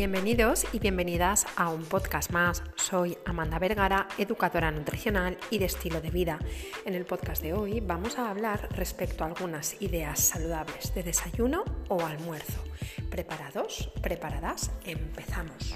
Bienvenidos 0.00 0.64
y 0.72 0.78
bienvenidas 0.78 1.46
a 1.56 1.68
un 1.68 1.84
podcast 1.84 2.30
más. 2.30 2.62
Soy 2.74 3.18
Amanda 3.26 3.58
Vergara, 3.58 4.08
educadora 4.16 4.70
nutricional 4.70 5.36
y 5.50 5.58
de 5.58 5.66
estilo 5.66 6.00
de 6.00 6.08
vida. 6.08 6.38
En 6.86 6.94
el 6.94 7.04
podcast 7.04 7.42
de 7.42 7.52
hoy 7.52 7.80
vamos 7.80 8.18
a 8.18 8.30
hablar 8.30 8.66
respecto 8.70 9.24
a 9.24 9.26
algunas 9.26 9.82
ideas 9.82 10.18
saludables 10.18 10.94
de 10.94 11.02
desayuno 11.02 11.64
o 11.90 12.00
almuerzo. 12.00 12.64
¿Preparados? 13.10 13.90
¿Preparadas? 14.00 14.70
Empezamos. 14.86 15.74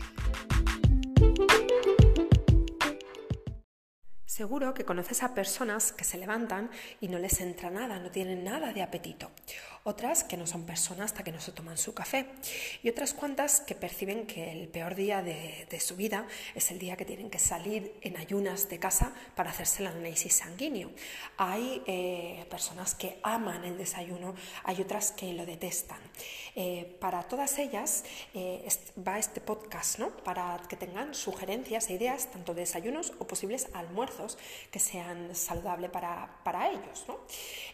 Seguro 4.35 4.75
que 4.75 4.85
conoces 4.85 5.23
a 5.23 5.33
personas 5.33 5.93
que 5.93 6.03
se 6.03 6.19
levantan 6.19 6.69
y 7.01 7.07
no 7.07 7.21
les 7.21 7.41
entra 7.41 7.71
nada, 7.71 8.01
no 8.01 8.11
tienen 8.11 8.43
nada 8.43 8.73
de 8.73 8.83
apetito. 8.83 9.31
Otras 9.85 10.25
que 10.25 10.37
no 10.37 10.45
son 10.45 10.65
personas 10.65 11.13
hasta 11.13 11.23
que 11.23 11.31
no 11.31 11.41
se 11.41 11.53
toman 11.53 11.79
su 11.79 11.95
café. 11.95 12.27
Y 12.83 12.89
otras 12.89 13.15
cuantas 13.15 13.61
que 13.61 13.77
perciben 13.77 14.27
que 14.27 14.51
el 14.51 14.67
peor 14.67 14.97
día 14.97 15.23
de, 15.23 15.69
su 15.79 15.95
vida 15.95 16.27
es 16.57 16.73
el 16.73 16.81
día 16.81 16.97
que 16.97 17.05
tienen 17.05 17.31
que 17.31 17.39
salir 17.39 17.95
en 18.01 18.17
ayunas 18.17 18.69
de 18.69 18.81
casa 18.81 19.13
para 19.37 19.51
hacerse 19.51 19.83
el 19.83 19.89
análisis 19.89 20.35
sanguíneo. 20.35 20.91
Hay 21.37 21.85
eh, 21.87 22.45
personas 22.51 22.97
que 22.97 23.21
aman 23.23 23.63
el 23.65 23.79
desayuno, 23.79 24.35
hay 24.65 24.81
otras 24.81 25.13
que 25.13 25.33
lo 25.33 25.47
detestan. 25.47 26.01
Eh, 26.57 26.97
para 26.99 27.23
todas 27.23 27.59
ellas 27.59 28.05
eh, 28.33 28.67
va 29.07 29.19
este 29.19 29.41
podcast, 29.41 30.01
¿no? 30.01 30.17
Para 30.25 30.61
que 30.69 30.77
tengan 30.77 31.15
sugerencias 31.15 31.91
e 31.91 31.95
ideas 31.95 32.31
tanto 32.33 32.55
de 32.55 32.63
desayunos 32.63 33.13
o 33.19 33.27
posibles 33.27 33.69
almuerzos 33.75 34.24
que 34.71 34.79
sean 34.79 35.35
saludables 35.35 35.91
para, 35.91 36.71
ellos. 36.71 37.05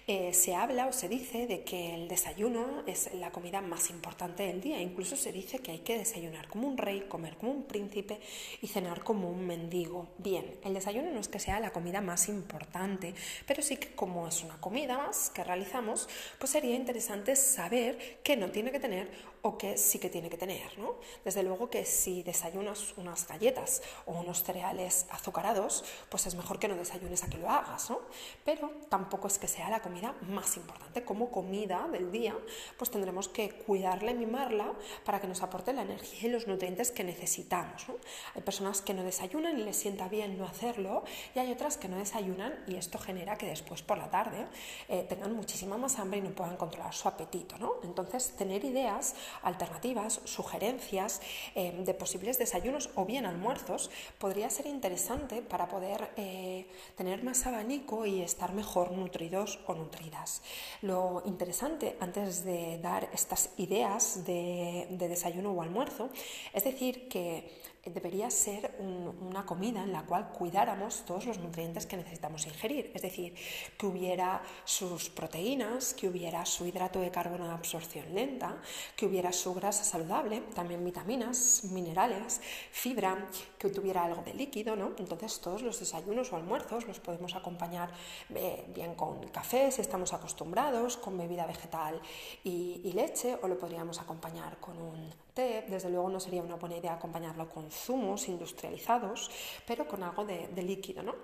Eh, 0.06 0.32
se 0.32 0.54
habla 0.54 0.86
o 0.86 0.92
se 0.92 1.08
dice 1.08 1.46
de 1.46 1.62
que 1.62 1.94
el 1.94 2.08
desayuno 2.08 2.82
es 2.86 3.12
la 3.14 3.30
comida 3.30 3.60
más 3.60 3.90
importante 3.90 4.44
del 4.44 4.60
día. 4.60 4.80
Incluso 4.80 5.16
se 5.16 5.32
dice 5.32 5.58
que 5.58 5.72
hay 5.72 5.78
que 5.78 5.98
desayunar 5.98 6.48
como 6.48 6.66
un 6.66 6.76
rey, 6.76 7.06
comer 7.08 7.36
como 7.36 7.52
un 7.52 7.64
príncipe 7.64 8.20
y 8.60 8.66
cenar 8.66 9.02
como 9.04 9.30
un 9.30 9.46
mendigo. 9.46 10.08
Bien, 10.18 10.58
el 10.64 10.74
desayuno 10.74 11.10
no 11.10 11.20
es 11.20 11.28
que 11.28 11.38
sea 11.38 11.60
la 11.60 11.70
comida 11.70 12.00
más 12.00 12.28
importante, 12.28 13.14
pero 13.46 13.62
sí 13.62 13.76
que 13.76 13.94
como 13.94 14.26
es 14.26 14.42
una 14.42 14.60
comida 14.60 14.98
más 14.98 15.30
que 15.30 15.44
realizamos, 15.44 16.08
pues 16.38 16.50
sería 16.50 16.74
interesante 16.74 17.36
saber 17.36 18.18
qué 18.22 18.36
no 18.36 18.50
tiene 18.50 18.72
que 18.72 18.80
tener 18.80 19.10
o 19.42 19.56
qué 19.56 19.76
sí 19.76 19.98
que 19.98 20.10
tiene 20.10 20.28
que 20.28 20.36
tener. 20.36 20.78
¿no? 20.78 20.96
Desde 21.24 21.42
luego 21.42 21.70
que 21.70 21.84
si 21.84 22.22
desayunas 22.22 22.94
unas 22.96 23.26
galletas 23.26 23.82
o 24.06 24.12
unos 24.12 24.42
cereales 24.42 25.06
azucarados, 25.10 25.84
pues 26.08 26.26
es 26.26 26.34
mejor 26.34 26.58
que 26.58 26.68
no 26.68 26.76
desayunes 26.76 27.24
a 27.24 27.28
que 27.28 27.38
lo 27.38 27.48
hagas, 27.48 27.90
¿no? 27.90 28.00
Pero 28.44 28.70
tampoco 28.88 29.28
es 29.28 29.38
que 29.38 29.48
sea 29.48 29.70
la 29.70 29.80
comida 29.80 30.14
más 30.28 30.56
importante. 30.56 31.04
Como 31.04 31.30
comida 31.30 31.88
del 31.90 32.12
día, 32.12 32.36
pues 32.76 32.90
tendremos 32.90 33.28
que 33.28 33.50
cuidarla 33.50 34.10
y 34.12 34.14
mimarla 34.14 34.72
para 35.04 35.20
que 35.20 35.26
nos 35.26 35.42
aporte 35.42 35.72
la 35.72 35.82
energía 35.82 36.28
y 36.28 36.32
los 36.32 36.46
nutrientes 36.46 36.90
que 36.90 37.04
necesitamos. 37.04 37.86
Hay 38.34 38.42
personas 38.42 38.82
que 38.82 38.94
no 38.94 39.02
desayunan 39.02 39.58
y 39.58 39.62
les 39.62 39.76
sienta 39.76 40.08
bien 40.08 40.38
no 40.38 40.44
hacerlo, 40.44 41.04
y 41.34 41.38
hay 41.38 41.52
otras 41.52 41.76
que 41.76 41.88
no 41.88 41.96
desayunan 41.96 42.64
y 42.66 42.76
esto 42.76 42.98
genera 42.98 43.36
que 43.36 43.46
después 43.46 43.82
por 43.82 43.98
la 43.98 44.10
tarde 44.10 44.46
eh, 44.88 45.06
tengan 45.08 45.34
muchísima 45.34 45.76
más 45.76 45.98
hambre 45.98 46.18
y 46.18 46.22
no 46.22 46.30
puedan 46.30 46.56
controlar 46.56 46.94
su 46.94 47.08
apetito. 47.08 47.58
¿no? 47.58 47.74
Entonces, 47.82 48.32
tener 48.36 48.64
ideas 48.64 49.14
alternativas, 49.42 50.20
sugerencias 50.24 51.20
eh, 51.54 51.72
de 51.84 51.94
posibles 51.94 52.38
desayunos 52.38 52.90
o 52.94 53.04
bien 53.04 53.26
almuerzos 53.26 53.90
podría 54.18 54.50
ser 54.50 54.66
interesante 54.66 55.42
para 55.42 55.68
poder 55.68 56.10
eh, 56.16 56.66
tener 56.96 57.22
más 57.22 57.46
abanico 57.46 58.06
y 58.06 58.22
estar 58.22 58.52
mejor 58.52 58.92
nutridos 58.92 59.58
o 59.66 59.74
nutridas. 59.74 60.42
Lo 60.82 61.22
interesante 61.26 61.96
antes 62.00 62.44
de 62.44 62.78
dar 62.78 63.08
estas 63.12 63.50
ideas 63.56 64.24
de 64.24 64.86
desayuno 64.90 65.52
o 65.52 65.62
almuerzo 65.62 66.10
es 66.52 66.64
decir 66.64 67.08
que 67.08 67.60
debería 67.84 68.30
ser 68.30 68.76
una 68.78 69.46
comida 69.46 69.82
en 69.82 69.92
la 69.92 70.02
cual 70.02 70.28
cuidáramos 70.32 71.04
todos 71.06 71.26
los 71.26 71.38
nutrientes 71.38 71.86
que 71.86 71.96
necesitamos 71.96 72.46
ingerir, 72.46 72.92
es 72.94 73.02
decir, 73.02 73.34
que 73.78 73.86
hubiera 73.86 74.42
sus 74.64 75.08
proteínas, 75.08 75.94
que 75.94 76.08
hubiera 76.08 76.44
su 76.44 76.66
hidrato 76.66 77.00
de 77.00 77.10
carbono 77.10 77.46
de 77.46 77.54
absorción 77.54 78.14
lenta, 78.14 78.60
que 78.96 79.06
hubiera 79.06 79.19
su 79.32 79.54
grasa 79.54 79.84
saludable, 79.84 80.40
también 80.54 80.84
vitaminas, 80.84 81.64
minerales, 81.64 82.40
fibra, 82.72 83.28
que 83.58 83.68
tuviera 83.68 84.04
algo 84.04 84.22
de 84.22 84.34
líquido, 84.34 84.74
¿no? 84.76 84.92
Entonces 84.98 85.40
todos 85.40 85.62
los 85.62 85.78
desayunos 85.78 86.32
o 86.32 86.36
almuerzos 86.36 86.86
los 86.86 86.98
podemos 86.98 87.34
acompañar 87.34 87.90
eh, 88.34 88.64
bien 88.74 88.94
con 88.94 89.28
café 89.28 89.70
si 89.70 89.82
estamos 89.82 90.12
acostumbrados, 90.12 90.96
con 90.96 91.16
bebida 91.18 91.46
vegetal 91.46 92.00
y 92.44 92.92
leche, 92.94 93.38
o 93.42 93.48
lo 93.48 93.58
podríamos 93.58 94.00
acompañar 94.00 94.58
con 94.58 94.76
un 94.80 95.10
té, 95.34 95.64
desde 95.68 95.90
luego 95.90 96.08
no 96.08 96.20
sería 96.20 96.42
una 96.42 96.56
buena 96.56 96.76
idea 96.76 96.94
acompañarlo 96.94 97.48
con 97.48 97.70
zumos 97.70 98.28
industrializados, 98.28 99.30
pero 99.66 99.86
con 99.86 100.02
algo 100.02 100.24
de, 100.24 100.48
líquido. 100.62 101.02
¿no? 101.02 101.14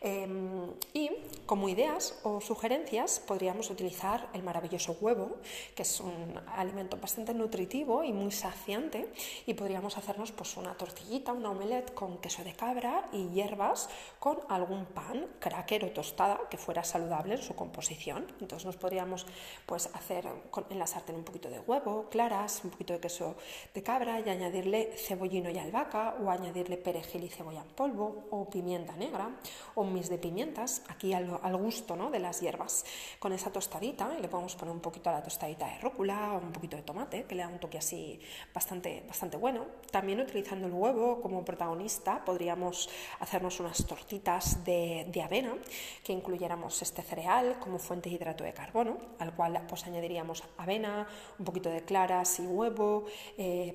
Em, 0.00 0.70
y 0.92 1.10
como 1.46 1.68
ideas 1.68 2.20
o 2.22 2.40
sugerencias 2.40 3.20
podríamos 3.20 3.70
utilizar 3.70 4.28
el 4.34 4.42
maravilloso 4.42 4.96
huevo, 5.00 5.38
que 5.74 5.82
es 5.82 6.00
un 6.00 6.40
alimento 6.54 6.96
bastante 6.96 7.34
nutritivo 7.34 8.04
y 8.04 8.12
muy 8.12 8.32
saciante, 8.32 9.12
y 9.46 9.54
podríamos 9.54 9.96
hacernos 9.96 10.32
pues, 10.32 10.56
una 10.56 10.74
tortillita, 10.74 11.32
una 11.32 11.50
omelette 11.50 11.94
con 11.94 12.18
queso 12.18 12.44
de 12.44 12.52
cabra 12.52 13.08
y 13.12 13.28
hierbas 13.28 13.88
con 14.18 14.40
algún 14.48 14.86
pan, 14.86 15.26
cracker 15.38 15.84
o 15.84 15.90
tostada 15.90 16.48
que 16.50 16.58
fuera 16.58 16.84
saludable 16.84 17.34
en 17.34 17.42
su 17.42 17.54
composición. 17.54 18.26
Entonces 18.40 18.66
nos 18.66 18.76
podríamos 18.76 19.26
pues, 19.66 19.88
hacer 19.94 20.28
en 20.70 20.78
la 20.78 20.86
sartén 20.86 21.16
un 21.16 21.24
poquito 21.24 21.48
de 21.48 21.60
huevo, 21.60 22.08
claras, 22.10 22.60
un 22.64 22.70
poquito 22.70 22.92
de 22.92 23.00
queso 23.00 23.36
de 23.74 23.82
cabra 23.82 24.20
y 24.20 24.28
añadirle 24.28 24.92
cebollino 24.96 25.50
y 25.50 25.58
albahaca 25.58 26.16
o 26.22 26.30
añadirle 26.30 26.76
perejil 26.76 27.24
y 27.24 27.28
cebolla 27.28 27.62
en 27.62 27.68
polvo 27.68 28.24
o 28.30 28.48
pimienta 28.48 28.94
negra 28.96 29.30
o 29.74 29.84
mis 29.84 30.08
de 30.08 30.18
pimientas, 30.18 30.82
aquí 30.88 31.12
al, 31.12 31.56
gusto 31.56 31.96
¿no? 31.96 32.10
de 32.10 32.18
las 32.18 32.40
hierbas. 32.40 32.84
Con 33.18 33.32
esa 33.32 33.50
tostadita, 33.50 34.14
y 34.18 34.20
le 34.20 34.28
podemos 34.28 34.56
poner 34.56 34.74
un 34.74 34.80
poquito 34.80 35.10
a 35.10 35.14
la 35.14 35.22
tostadita 35.22 35.66
de 35.66 35.78
rúcula 35.78 36.34
o 36.34 36.38
un 36.38 36.52
poquito 36.52 36.76
de 36.76 36.82
tomate, 36.82 37.24
que 37.24 37.34
le 37.34 37.42
da 37.42 37.48
un 37.48 37.58
toque 37.58 37.78
así 37.78 38.20
bastante, 38.52 39.04
bastante 39.06 39.36
bueno. 39.36 39.66
También 39.90 40.20
utilizando 40.20 40.66
el 40.66 40.72
huevo 40.72 41.20
como 41.20 41.44
protagonista, 41.44 42.24
podríamos 42.24 42.88
hacernos 43.20 43.60
unas 43.60 43.86
tortitas 43.86 44.64
de, 44.64 45.06
de 45.10 45.22
avena 45.22 45.54
que 46.04 46.12
incluyéramos 46.12 46.82
este 46.82 47.02
cereal 47.02 47.58
como 47.58 47.78
fuente 47.78 48.08
de 48.08 48.16
hidrato 48.16 48.44
de 48.44 48.52
carbono, 48.52 48.98
al 49.18 49.34
cual 49.34 49.60
pues 49.68 49.86
añadiríamos 49.86 50.42
avena, 50.56 51.06
un 51.38 51.44
poquito 51.44 51.68
de 51.68 51.82
claras 51.82 52.40
y 52.40 52.46
huevo, 52.46 53.06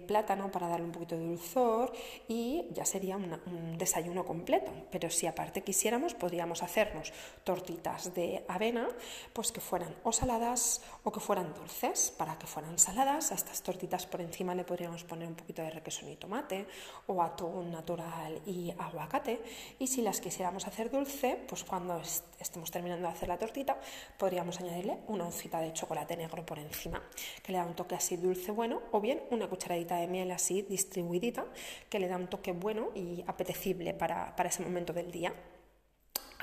plátano 0.07 0.51
para 0.51 0.67
darle 0.67 0.85
un 0.85 0.91
poquito 0.91 1.17
de 1.17 1.25
dulzor 1.25 1.94
y 2.28 2.66
ya 2.73 2.85
sería 2.85 3.17
un 3.17 3.78
desayuno 3.78 4.25
completo. 4.25 4.72
Pero 4.91 5.09
si 5.09 5.28
aparte 5.28 5.63
quisiéramos, 5.63 6.13
podríamos 6.13 6.63
hacernos 6.63 7.13
tortitas 7.44 8.13
de 8.13 8.44
avena, 8.47 8.88
pues 9.33 9.51
que 9.51 9.61
fueran 9.61 9.95
o 10.03 10.11
saladas 10.11 10.81
o 11.03 11.11
que 11.11 11.19
fueran 11.19 11.53
dulces. 11.53 12.13
Para 12.17 12.38
que 12.38 12.47
fueran 12.47 12.77
saladas, 12.79 13.31
a 13.31 13.35
estas 13.35 13.61
tortitas 13.61 14.06
por 14.06 14.22
encima 14.22 14.56
le 14.56 14.63
podríamos 14.63 15.03
poner 15.03 15.27
un 15.27 15.35
poquito 15.35 15.61
de 15.61 15.69
requesón 15.69 16.09
y 16.09 16.16
tomate 16.16 16.67
o 17.07 17.22
atún 17.22 17.72
natural 17.72 18.41
y 18.45 18.73
aguacate. 18.77 19.41
Y 19.79 19.88
si 19.88 20.01
las 20.01 20.22
quisiéramos 20.22 20.67
hacer 20.67 20.89
dulce, 20.89 21.39
pues 21.47 21.63
cuando 21.63 22.01
estemos 22.39 22.72
terminando 22.72 23.07
de 23.07 23.13
hacer 23.13 23.29
la 23.29 23.38
tortita, 23.38 23.77
podríamos 24.17 24.59
añadirle 24.59 24.97
una 25.07 25.25
oncita 25.25 25.59
de 25.59 25.73
chocolate 25.73 26.17
negro 26.17 26.45
por 26.45 26.59
encima, 26.59 27.01
que 27.44 27.51
le 27.51 27.57
da 27.57 27.66
un 27.66 27.75
toque 27.75 27.95
así 27.95 28.17
dulce 28.17 28.51
bueno, 28.51 28.81
o 28.91 29.01
bien 29.01 29.22
una 29.31 29.47
cucharadita 29.57 29.97
de 29.97 30.07
miel 30.07 30.31
así 30.31 30.62
distribuidita, 30.62 31.45
que 31.90 32.00
le 32.00 32.07
da 32.07 32.16
un 32.16 32.28
toque 32.28 32.51
bueno 32.51 32.91
y 32.94 33.23
apetecible 33.25 33.94
para, 33.94 34.35
para 34.35 34.50
ese 34.50 34.62
momento 34.62 34.94
del 34.94 35.12
día. 35.12 35.34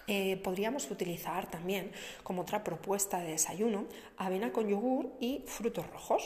Eh, 0.06 0.36
podríamos 0.44 0.90
utilizar 0.90 1.50
también 1.50 1.90
como 2.22 2.42
otra 2.42 2.62
propuesta 2.62 3.20
de 3.20 3.28
desayuno 3.32 3.86
avena 4.18 4.52
con 4.52 4.68
yogur 4.68 5.08
y 5.18 5.42
frutos 5.46 5.90
rojos. 5.90 6.22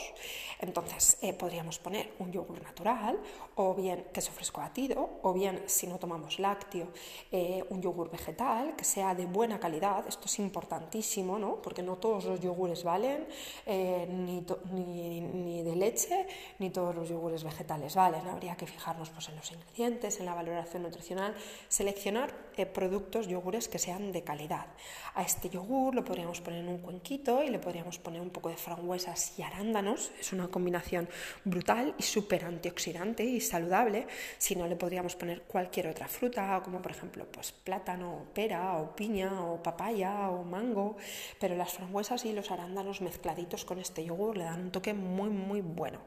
Entonces 0.61 1.17
eh, 1.23 1.33
podríamos 1.33 1.79
poner 1.79 2.13
un 2.19 2.33
yogur 2.33 2.61
natural 2.61 3.19
o 3.55 3.75
bien 3.75 4.07
queso 4.13 4.33
fresco 4.33 4.61
batido 4.61 5.21
o 5.23 5.33
bien 5.33 5.63
si 5.67 5.87
no 5.87 5.99
tomamos 5.99 6.41
lácteo 6.41 6.89
eh, 7.31 7.65
un 7.71 7.81
yogur 7.81 8.11
vegetal 8.11 8.75
que 8.75 8.85
sea 8.85 9.15
de 9.15 9.27
buena 9.27 9.61
calidad. 9.61 10.05
Esto 10.09 10.27
es 10.27 10.39
importantísimo 10.41 11.39
¿no? 11.39 11.63
porque 11.63 11.83
no 11.83 11.97
todos 11.97 12.25
los 12.25 12.41
yogures 12.41 12.83
valen 12.83 13.27
ni, 13.67 14.45
ni, 14.73 15.63
de 15.63 15.77
leche 15.77 16.27
ni 16.59 16.71
todos 16.71 16.97
los 16.97 17.09
yogures 17.09 17.45
vegetales 17.45 17.95
valen. 17.95 18.27
Habría 18.27 18.57
que 18.57 18.67
fijarnos 18.67 19.11
pues, 19.11 19.29
en 19.29 19.37
los 19.37 19.53
ingredientes, 19.53 20.19
en 20.19 20.27
la 20.27 20.35
valoración 20.35 20.83
nutricional, 20.83 21.35
seleccionar 21.69 22.35
productos, 22.67 23.29
yogures 23.29 23.68
que 23.69 23.79
sean 23.79 24.13
de 24.13 24.23
calidad. 24.23 24.67
A 25.15 25.23
este 25.23 25.51
yogur 25.51 25.95
lo 25.95 26.05
podríamos 26.05 26.41
poner 26.41 26.61
en 26.61 26.69
un 26.69 26.79
cuenquito 26.79 27.43
y 27.43 27.49
le 27.49 27.59
podríamos 27.59 27.99
poner 27.99 28.21
un 28.21 28.31
poco 28.31 28.49
de 28.49 28.57
frambuesas 28.57 29.39
y 29.39 29.43
arándanos. 29.43 30.13
Es 30.21 30.33
una 30.33 30.49
combinación 30.49 31.09
brutal 31.45 31.95
y 31.99 32.03
súper 32.03 32.45
antioxidante 32.45 33.25
y 33.25 33.41
saludable. 33.41 34.07
Si 34.39 34.55
no, 34.57 34.67
le 34.67 34.77
podríamos 34.77 35.17
poner 35.17 35.43
cualquier 35.43 35.89
otra 35.89 36.09
fruta, 36.09 36.61
como 36.65 36.81
por 36.81 36.93
ejemplo 36.93 37.27
pues, 37.31 37.53
plátano, 37.53 38.27
pera, 38.33 38.77
o 38.77 38.95
piña, 38.95 39.45
o 39.45 39.63
papaya, 39.63 40.31
o 40.31 40.45
mango. 40.45 40.97
Pero 41.41 41.57
las 41.57 41.73
frambuesas 41.73 42.25
y 42.25 42.33
los 42.33 42.51
arándanos 42.51 43.01
mezcladitos 43.01 43.65
con 43.65 43.79
este 43.79 44.05
yogur 44.05 44.37
le 44.37 44.45
dan 44.45 44.61
un 44.61 44.71
toque 44.71 44.95
muy, 44.95 45.31
muy 45.31 45.61
bueno. 45.61 46.01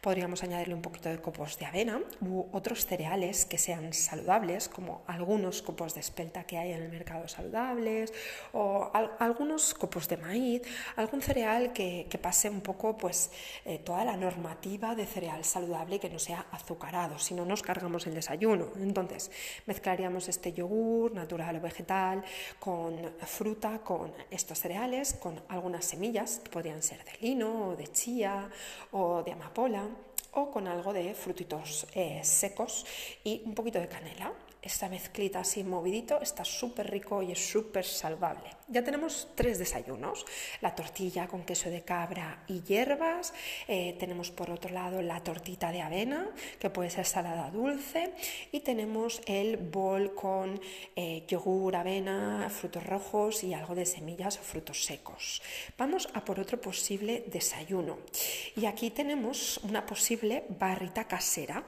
Podríamos 0.00 0.42
añadirle 0.42 0.74
un 0.74 0.82
poquito 0.82 1.08
de 1.08 1.20
copos 1.20 1.58
de 1.58 1.66
avena 1.66 2.00
u 2.20 2.46
otros 2.52 2.86
cereales 2.86 3.46
que 3.46 3.58
sean 3.58 3.92
saludables, 3.92 4.68
como 4.68 5.02
algunos 5.06 5.62
copos 5.62 5.94
de 5.94 6.00
espelta 6.00 6.44
que 6.44 6.58
hay 6.58 6.72
en 6.72 6.82
el 6.82 6.88
mercado 6.88 7.05
saludables, 7.26 8.12
o 8.52 8.90
algunos 9.18 9.74
copos 9.74 10.08
de 10.08 10.16
maíz, 10.16 10.62
algún 10.96 11.22
cereal 11.22 11.72
que, 11.72 12.06
pase 12.20 12.48
un 12.48 12.60
poco 12.60 12.96
pues 12.96 13.30
eh, 13.64 13.78
toda 13.78 14.04
la 14.04 14.16
normativa 14.16 14.94
de 14.94 15.06
cereal 15.06 15.44
saludable 15.44 16.00
que 16.00 16.08
no 16.08 16.18
sea 16.18 16.46
azucarado, 16.50 17.18
si 17.18 17.34
no 17.34 17.44
nos 17.44 17.62
cargamos 17.62 18.06
el 18.06 18.14
desayuno. 18.14 18.68
Entonces, 18.76 19.30
mezclaríamos 19.66 20.28
este 20.28 20.52
yogur 20.52 21.12
natural 21.12 21.56
o 21.56 21.60
vegetal 21.60 22.24
con 22.58 22.96
fruta, 23.26 23.78
con 23.80 24.12
estos 24.30 24.58
cereales, 24.58 25.14
con 25.14 25.40
algunas 25.48 25.84
semillas, 25.84 26.40
que 26.42 26.50
podrían 26.50 26.82
ser 26.82 27.04
de 27.04 27.12
lino 27.20 27.68
o 27.68 27.76
de 27.76 27.86
chía 27.88 28.50
o 28.90 29.22
de 29.22 29.32
amapola 29.32 29.88
o 30.36 30.50
con 30.52 30.68
algo 30.68 30.92
de 30.92 31.14
frutitos 31.14 31.86
eh, 31.94 32.20
secos 32.22 32.84
y 33.24 33.42
un 33.44 33.54
poquito 33.54 33.80
de 33.80 33.88
canela 33.88 34.32
esta 34.66 34.88
mezclita 34.88 35.46
así 35.46 35.62
movidito 35.62 36.20
está 36.20 36.44
súper 36.44 36.90
rico 36.90 37.22
y 37.22 37.30
es 37.30 37.38
súper 37.38 37.84
saludable. 37.84 38.50
Ya 38.66 38.82
tenemos 38.82 39.28
tres 39.36 39.60
desayunos, 39.60 40.26
la 40.60 40.74
tortilla 40.74 41.28
con 41.28 41.44
queso 41.44 41.70
de 41.70 41.82
cabra 41.82 42.42
y 42.48 42.62
hierbas, 42.62 43.32
eh, 43.68 43.94
tenemos 44.00 44.32
por 44.32 44.50
otro 44.50 44.74
lado 44.74 45.02
la 45.02 45.22
tortita 45.22 45.70
de 45.70 45.82
avena, 45.82 46.28
que 46.58 46.68
puede 46.68 46.90
ser 46.90 47.06
salada 47.06 47.48
dulce, 47.50 48.12
y 48.50 48.58
tenemos 48.58 49.20
el 49.26 49.56
bol 49.56 50.16
con 50.16 50.60
eh, 50.96 51.22
yogur, 51.28 51.76
avena, 51.76 52.50
frutos 52.50 52.84
rojos 52.84 53.44
y 53.44 53.54
algo 53.54 53.76
de 53.76 53.86
semillas 53.86 54.36
o 54.38 54.42
frutos 54.42 54.84
secos. 54.84 55.42
Vamos 55.78 56.08
a 56.12 56.24
por 56.24 56.40
otro 56.40 56.60
posible 56.60 57.22
desayuno. 57.28 57.98
Y 58.56 58.66
aquí 58.66 58.90
tenemos 58.90 59.58
una 59.58 59.86
posible 59.86 60.25
barrita 60.48 61.04
casera. 61.04 61.64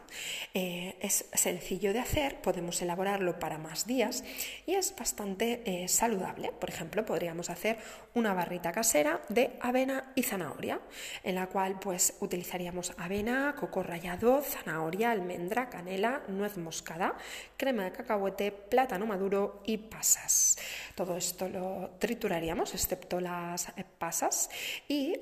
Eh, 0.55 0.97
es 1.01 1.27
sencillo 1.33 1.93
de 1.93 2.01
hacer, 2.01 2.41
podemos 2.41 2.81
elaborarlo 2.83 3.39
para 3.39 3.59
más 3.59 3.87
días 3.87 4.25
y 4.67 4.75
es 4.75 4.95
bastante 4.97 5.63
eh, 5.65 5.89
saludable. 5.89 6.53
Por 6.53 6.71
ejemplo, 6.71 7.05
podríamos 7.05 7.51
hacer 7.51 7.79
una 8.15 8.35
barrita 8.35 8.73
casera 8.73 9.21
de 9.29 9.57
avena 9.61 10.13
y 10.15 10.23
zanahoria, 10.23 10.81
en 11.23 11.35
la 11.35 11.47
cual 11.47 11.79
pues 11.79 12.17
utilizaríamos 12.21 12.93
avena, 12.99 13.55
coco 13.59 13.83
rallado, 13.83 14.43
zanahoria, 14.43 15.11
almendra, 15.11 15.69
canela, 15.69 16.23
nuez 16.29 16.57
moscada, 16.57 17.17
crema 17.57 17.85
de 17.85 17.93
cacahuete, 17.93 18.51
plátano 18.53 19.07
maduro 19.07 19.63
y 19.65 19.77
pasas. 19.77 20.59
Todo 20.95 21.17
esto 21.17 21.49
lo 21.49 21.91
trituraríamos, 21.99 22.75
excepto 22.75 23.21
las 23.21 23.69
eh, 23.71 23.85
pasas, 23.99 24.51
y 24.89 25.15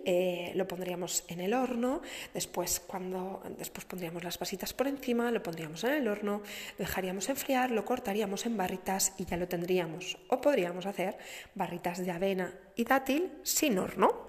lo 0.55 0.67
pondríamos 0.67 1.25
en 1.29 1.41
el 1.41 1.55
horno. 1.55 2.01
Después, 2.33 2.81
cuando 2.81 3.26
después 3.59 3.85
pondríamos 3.85 4.25
las 4.25 4.39
pasitas 4.39 4.73
por 4.73 4.87
encima, 4.87 5.31
lo 5.31 5.43
pondríamos 5.43 5.85
en 5.85 5.93
el 5.93 6.09
horno, 6.09 6.43
dejaríamos 6.79 7.29
enfriar 7.29 7.71
lo 7.71 7.85
cortaríamos 7.85 8.47
en 8.47 8.57
barritas 8.57 9.13
y 9.19 9.25
ya 9.25 9.37
lo 9.37 9.49
tendríamos. 9.49 10.19
O 10.29 10.41
podríamos 10.41 10.87
hacer 10.87 11.19
barritas 11.55 12.05
de 12.05 12.11
avena 12.11 12.53
y 12.77 12.85
dátil 12.85 13.33
sin 13.43 13.79
horno. 13.79 14.29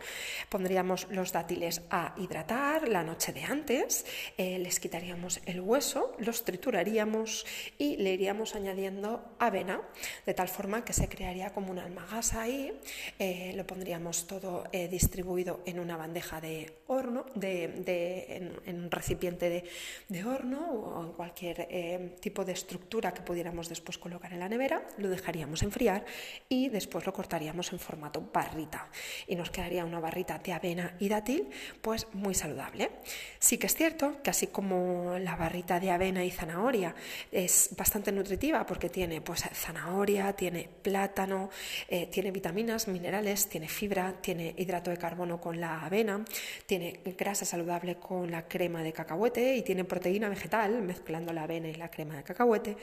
Pondríamos 0.49 1.07
los 1.11 1.33
dátiles 1.33 1.81
a 1.89 2.15
hidratar 2.17 2.87
la 2.87 3.03
noche 3.03 3.33
de 3.33 3.43
antes, 3.43 4.05
eh, 4.37 4.57
les 4.59 4.79
quitaríamos 4.79 5.41
el 5.45 5.59
hueso, 5.59 6.15
los 6.19 6.45
trituraríamos 6.45 7.45
y 7.77 7.97
le 7.97 8.13
iríamos 8.13 8.55
añadiendo 8.55 9.35
avena, 9.37 9.81
de 10.25 10.33
tal 10.33 10.47
forma 10.47 10.85
que 10.85 10.93
se 10.93 11.09
crearía 11.09 11.51
como 11.51 11.71
una 11.71 11.83
almagasa 11.83 12.41
ahí. 12.41 12.71
Eh, 13.19 13.53
lo 13.55 13.67
pondríamos 13.67 14.25
todo 14.27 14.63
eh, 14.71 14.87
distribuido 14.87 15.61
en 15.65 15.79
una 15.79 15.97
bandeja 15.97 16.39
de 16.39 16.77
horno, 16.87 17.25
de, 17.35 18.61
en, 18.65 18.77
un 18.79 18.89
recipiente 18.89 19.49
de, 19.49 19.63
de, 20.07 20.23
horno 20.23 20.71
o 20.71 21.03
en 21.03 21.11
cualquier 21.11 22.15
tipo 22.21 22.45
de 22.45 22.53
estructura 22.53 23.13
que 23.13 23.21
pudiéramos 23.21 23.67
después 23.67 23.97
colocar 23.97 24.31
en 24.31 24.39
la 24.39 24.47
nevera, 24.47 24.87
lo 24.97 25.09
dejaríamos 25.09 25.63
enfriar 25.63 26.05
y 26.47 26.69
después 26.69 27.05
lo 27.05 27.11
cortaríamos 27.11 27.73
en 27.73 27.79
formato 27.79 28.21
barrita 28.37 28.87
y 29.25 29.35
nos 29.35 29.49
quedaría 29.49 29.83
una 29.83 29.99
barrita 29.99 30.37
de 30.37 30.53
avena 30.53 30.95
y 30.99 31.09
dátil 31.09 31.49
pues 31.81 32.05
muy 32.13 32.35
saludable. 32.35 32.91
Sí 33.39 33.57
que 33.57 33.65
es 33.65 33.75
cierto 33.75 34.21
que 34.21 34.29
así 34.29 34.47
como 34.47 35.17
la 35.19 35.35
barrita 35.35 35.79
de 35.79 35.89
avena 35.89 36.23
y 36.23 36.29
zanahoria 36.29 36.93
es 37.31 37.69
bastante 37.75 38.11
nutritiva 38.11 38.63
porque 38.65 38.89
tiene 38.89 39.21
pues 39.21 39.43
zanahoria, 39.53 40.33
tiene 40.33 40.69
plátano, 40.83 41.49
eh, 41.87 42.05
tiene 42.07 42.29
vitaminas, 42.31 42.87
minerales, 42.87 43.49
tiene 43.49 43.67
fibra, 43.67 44.13
tiene 44.21 44.53
hidrato 44.55 44.91
de 44.91 44.97
carbono 44.97 45.41
con 45.41 45.59
la 45.59 45.83
avena, 45.85 46.23
tiene 46.67 46.99
grasa 47.17 47.43
saludable 47.43 47.95
con 47.95 48.29
la 48.29 48.47
crema 48.47 48.83
de 48.83 48.93
cacahuete 48.93 49.55
y 49.55 49.63
tiene 49.63 49.83
proteína 49.83 50.29
vegetal 50.29 50.81
mezclando 50.83 51.33
la 51.33 51.43
avena 51.43 51.69
y 51.69 51.73
la 51.73 51.89
crema 51.89 52.17
de 52.17 52.23
cacahuete. 52.23 52.77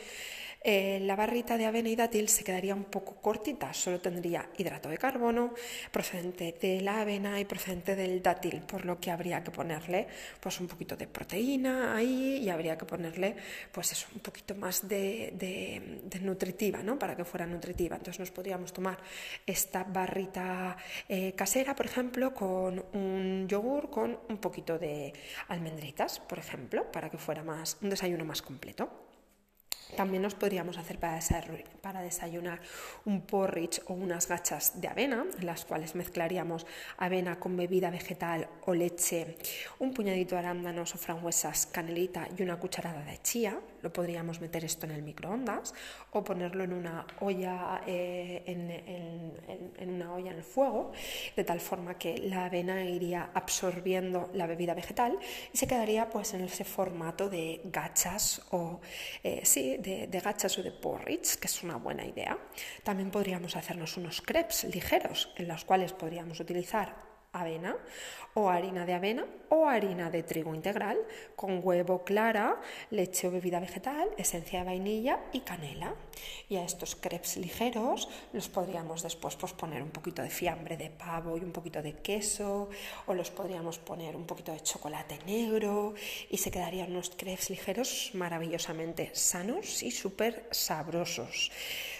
Eh, 0.67 0.99
la 1.03 1.15
barrita 1.15 1.59
de 1.59 1.67
avena 1.67 1.91
y 1.91 1.95
dátil 1.95 2.31
se 2.31 2.43
quedaría 2.43 2.75
un 2.75 2.85
poco 2.85 3.17
cortita, 3.21 3.75
solo 3.75 4.01
tendría 4.01 4.49
hidrato 4.57 4.89
de 4.89 4.97
carbono 4.97 5.44
procedente 5.91 6.55
de 6.61 6.81
la 6.81 7.01
avena 7.01 7.41
y 7.41 7.45
procedente 7.45 7.97
del 7.97 8.23
dátil, 8.23 8.63
por 8.63 8.85
lo 8.85 8.99
que 9.01 9.11
habría 9.11 9.43
que 9.43 9.51
ponerle 9.51 10.07
pues 10.41 10.61
un 10.61 10.69
poquito 10.69 10.97
de 10.97 11.07
proteína 11.07 11.97
ahí 11.97 12.39
y 12.39 12.49
habría 12.49 12.77
que 12.79 12.85
ponerle 12.85 13.37
pues 13.73 13.93
eso, 13.93 14.07
un 14.15 14.21
poquito 14.21 14.55
más 14.55 14.87
de, 14.89 16.01
nutritiva, 16.23 16.83
¿no? 16.83 16.99
Para 16.99 17.17
que 17.17 17.25
fuera 17.25 17.47
nutritiva. 17.47 17.97
Entonces 17.97 18.21
nos 18.21 18.31
podríamos 18.31 18.73
tomar 18.73 18.99
esta 19.47 19.85
barrita 19.85 20.77
eh, 21.09 21.33
casera, 21.33 21.75
por 21.75 21.87
ejemplo, 21.87 22.35
con 22.35 22.85
un 22.93 23.47
yogur 23.49 23.91
con 23.91 24.19
un 24.29 24.39
poquito 24.39 24.79
de 24.79 25.13
almendritas, 25.49 26.21
por 26.21 26.39
ejemplo, 26.39 26.91
para 26.91 27.11
que 27.11 27.19
fuera 27.19 27.43
más 27.43 27.77
un 27.83 27.91
desayuno 27.91 28.25
más 28.25 28.43
completo. 28.43 29.04
También 29.97 30.23
nos 30.23 30.35
podríamos 30.35 30.79
hacer 30.79 30.99
para 30.99 32.01
desayunar 32.03 32.61
un 33.05 33.23
porridge 33.23 33.81
o 33.87 33.95
unas 33.95 34.29
gachas 34.29 34.81
de 34.81 34.89
avena, 34.89 35.25
en 35.39 35.47
las 35.47 35.65
cuales 35.65 35.95
mezclaríamos 35.95 36.67
avena 36.99 37.39
con 37.39 37.57
bebida 37.57 37.91
vegetal 37.91 38.49
o 38.67 38.75
leche, 38.75 39.37
un 39.79 39.93
puñadito 39.93 40.35
de 40.35 40.41
arándanos 40.41 40.95
o 40.95 40.99
frambuesas, 40.99 41.67
canelita 41.67 42.29
y 42.37 42.43
una 42.43 42.57
cucharada 42.59 43.05
de 43.05 43.19
chía. 43.23 43.59
Lo 43.85 43.93
podríamos 43.93 44.41
meter 44.41 44.65
esto 44.65 44.87
en 44.87 44.93
el 44.93 45.03
microondas 45.03 45.75
o 46.13 46.25
ponerlo 46.25 46.65
en 46.65 46.73
una 46.73 47.07
olla 47.21 47.83
eh, 47.87 48.43
en, 48.47 49.91
una 49.91 50.15
olla 50.15 50.31
en 50.31 50.39
el 50.39 50.43
fuego, 50.43 50.93
de 51.37 51.45
tal 51.45 51.61
forma 51.61 51.99
que 51.99 52.17
la 52.17 52.47
avena 52.47 52.83
iría 52.83 53.29
absorbiendo 53.35 54.31
la 54.33 54.47
bebida 54.47 54.73
vegetal 54.73 55.19
y 55.53 55.59
se 55.59 55.67
quedaría 55.67 56.09
pues 56.09 56.33
en 56.33 56.41
ese 56.41 56.65
formato 56.65 57.29
de 57.29 57.61
gachas 57.65 58.41
o 58.53 58.81
eh, 59.23 59.43
sí, 59.45 59.77
de, 59.77 60.07
gachas 60.07 60.57
o 60.57 60.63
de 60.63 60.73
porridge, 60.73 61.37
que 61.37 61.47
es 61.47 61.63
una 61.63 61.77
buena 61.77 62.07
idea. 62.07 62.39
También 62.83 63.11
podríamos 63.11 63.55
hacernos 63.55 63.99
unos 63.99 64.23
crepes 64.23 64.65
ligeros 64.65 65.31
en 65.37 65.47
los 65.47 65.67
cuales 65.67 65.93
podríamos 65.93 66.41
utilizar 66.41 67.14
avena 67.35 67.77
o 68.35 68.51
harina 68.51 68.87
de 68.87 68.95
avena 68.95 69.25
o 69.49 69.67
harina 69.67 70.11
de 70.11 70.23
trigo 70.23 70.55
integral 70.55 70.99
con 71.37 71.61
huevo 71.63 72.03
clara, 72.03 72.61
leche 72.91 73.29
o 73.29 73.31
bebida 73.31 73.61
vegetal, 73.61 74.11
esencia 74.19 74.61
de 74.61 74.65
vainilla 74.67 75.21
y 75.33 75.41
canela. 75.41 75.95
Y 76.49 76.57
a 76.57 76.65
estos 76.65 76.97
crepes 76.97 77.37
ligeros 77.37 78.09
los 78.33 78.49
podríamos 78.49 79.03
después 79.03 79.37
pues, 79.37 79.53
poner 79.53 79.83
un 79.83 79.91
poquito 79.91 80.23
de 80.23 80.31
fiambre 80.31 80.77
de 80.77 80.91
pavo 80.91 81.39
y 81.39 81.45
un 81.45 81.53
poquito 81.53 81.83
de 81.83 81.95
queso 81.95 82.69
o 83.07 83.15
los 83.15 83.31
podríamos 83.31 83.79
poner 83.79 84.17
un 84.17 84.27
poquito 84.27 84.53
de 84.53 84.63
chocolate 84.63 85.19
negro 85.27 85.95
y 86.29 86.39
se 86.39 86.51
quedarían 86.51 86.91
unos 86.91 87.11
crepes 87.11 87.51
ligeros 87.51 88.11
maravillosamente 88.15 89.11
sanos 89.15 89.83
y 89.83 89.91
súper 89.91 90.49
sabrosos. 90.51 91.51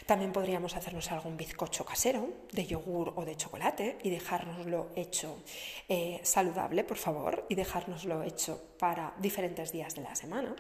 También 0.07 0.33
podríamos 0.33 0.77
hacernos 0.77 1.11
algún 1.13 1.39
bizcocho 1.39 1.87
casero 1.87 2.29
de 2.53 2.67
yogur 2.67 3.15
o 3.17 3.25
de 3.25 3.37
chocolate 3.37 3.97
y 4.03 4.11
dejárnoslo 4.11 4.91
hecho 4.97 5.39
eh, 5.89 6.21
saludable, 6.23 6.85
por 6.85 6.99
favor, 6.99 7.47
y 7.49 7.55
dejárnoslo 7.55 8.23
hecho 8.23 8.61
para 8.79 9.15
diferentes 9.19 9.73
días 9.73 9.95
de 9.95 10.03
la 10.03 10.15
semana. 10.15 10.55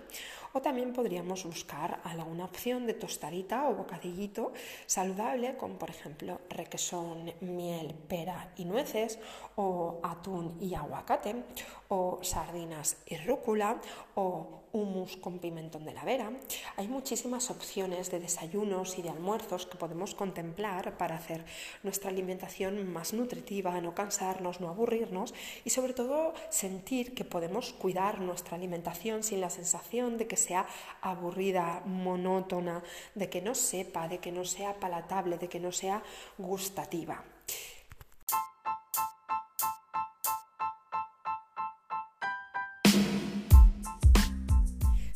O 0.54 0.62
también 0.62 0.94
podríamos 0.94 1.44
buscar 1.44 2.00
alguna 2.04 2.46
opción 2.46 2.86
de 2.86 2.94
tostadita 2.94 3.68
o 3.68 3.74
bocadillito 3.74 4.54
saludable, 4.86 5.56
como 5.56 5.78
por 5.78 5.90
ejemplo 5.90 6.40
requesón, 6.48 7.34
miel, 7.42 7.92
pera 8.08 8.50
y 8.56 8.64
nueces, 8.64 9.18
o 9.56 10.00
atún 10.02 10.56
y 10.58 10.74
aguacate, 10.74 11.44
o 11.88 12.18
sardinas 12.22 12.96
y 13.04 13.18
rúcula, 13.18 13.78
o 14.14 14.63
hummus 14.74 15.16
con 15.16 15.38
pimentón 15.38 15.84
de 15.84 15.94
la 15.94 16.04
vera. 16.04 16.32
Hay 16.76 16.88
muchísimas 16.88 17.48
opciones 17.50 18.10
de 18.10 18.18
desayunos 18.18 18.98
y 18.98 19.02
de 19.02 19.10
almuerzos 19.10 19.66
que 19.66 19.78
podemos 19.78 20.14
contemplar 20.14 20.98
para 20.98 21.14
hacer 21.14 21.44
nuestra 21.84 22.10
alimentación 22.10 22.92
más 22.92 23.14
nutritiva, 23.14 23.80
no 23.80 23.94
cansarnos, 23.94 24.60
no 24.60 24.68
aburrirnos 24.68 25.32
y 25.64 25.70
sobre 25.70 25.94
todo 25.94 26.34
sentir 26.50 27.14
que 27.14 27.24
podemos 27.24 27.72
cuidar 27.72 28.20
nuestra 28.20 28.56
alimentación 28.56 29.22
sin 29.22 29.40
la 29.40 29.48
sensación 29.48 30.18
de 30.18 30.26
que 30.26 30.36
sea 30.36 30.66
aburrida, 31.00 31.82
monótona, 31.86 32.82
de 33.14 33.30
que 33.30 33.40
no 33.40 33.54
sepa, 33.54 34.08
de 34.08 34.18
que 34.18 34.32
no 34.32 34.44
sea 34.44 34.74
palatable, 34.80 35.38
de 35.38 35.48
que 35.48 35.60
no 35.60 35.70
sea 35.70 36.02
gustativa. 36.36 37.22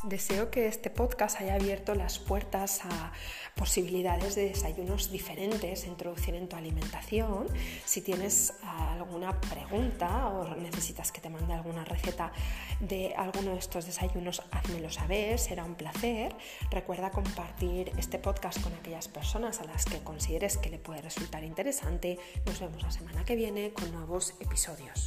Deseo 0.09 0.51
que 0.51 0.69
este 0.69 0.89
podcast 0.89 1.39
haya 1.39 1.57
abierto 1.57 1.95
las 1.95 2.19
puertas 2.19 2.81
a 2.85 3.13
posibilidades 3.55 4.37
de 4.37 4.49
desayunos 4.49 5.11
diferentes, 5.11 5.87
introducir 5.87 6.35
en 6.35 6.49
tu 6.49 6.57
alimentación. 6.57 7.47
Si 7.85 8.01
tienes 8.01 8.55
alguna 8.63 9.39
pregunta 9.39 10.29
o 10.29 10.55
necesitas 10.57 11.13
que 11.13 11.21
te 11.21 11.29
mande 11.29 11.53
alguna 11.53 11.85
receta 11.85 12.33
de 12.81 13.15
alguno 13.17 13.51
de 13.53 13.59
estos 13.59 13.85
desayunos, 13.85 14.43
házmelo 14.51 14.91
saber, 14.91 15.39
será 15.39 15.65
un 15.65 15.75
placer. 15.75 16.35
Recuerda 16.71 17.11
compartir 17.11 17.93
este 17.99 18.19
podcast 18.19 18.63
con 18.63 18.73
aquellas 18.73 19.09
personas 19.09 19.61
a 19.61 19.65
las 19.65 19.85
que 19.85 19.99
consideres 19.99 20.57
que 20.57 20.71
le 20.71 20.79
puede 20.79 21.03
resultar 21.03 21.45
interesante. 21.45 22.19
Nos 22.47 22.61
vemos 22.61 22.83
la 22.83 22.91
semana 22.91 23.27
que 23.27 23.37
viene 23.37 23.75
con 23.75 23.93
nuevos 23.93 24.33
episodios. 24.41 25.07